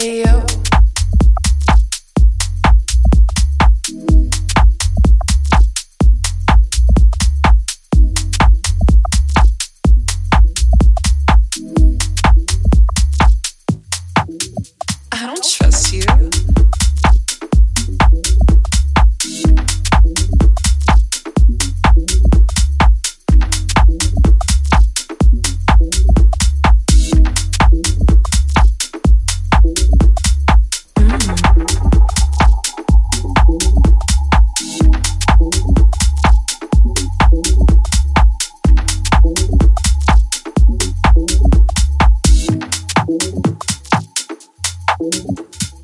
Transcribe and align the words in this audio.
Ayo. 0.00 0.59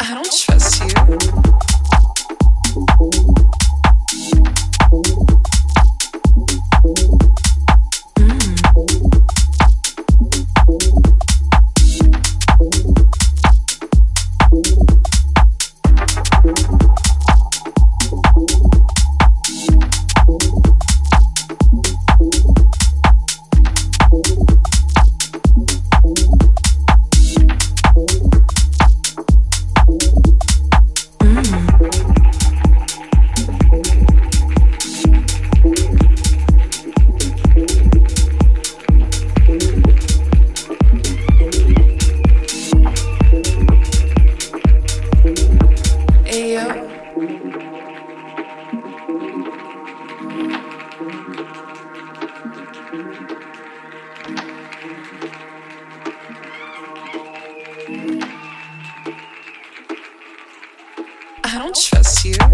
I 0.01 0.15
don't 0.15 0.33
trust 0.33 0.81
you. 3.41 3.46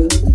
Thank 0.09 0.32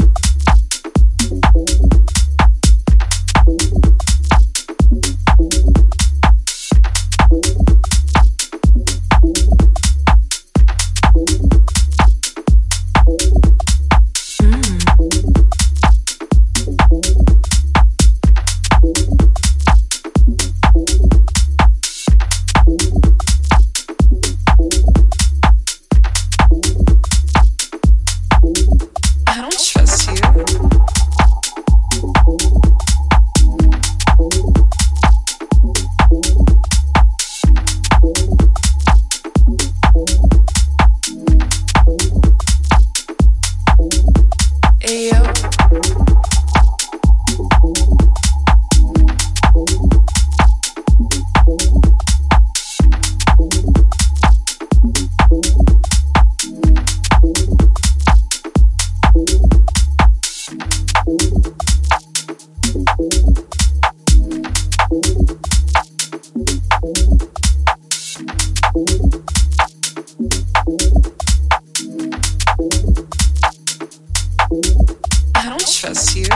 trust 75.80 76.16
you. 76.16 76.28